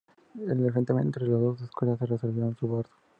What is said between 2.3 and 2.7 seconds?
a su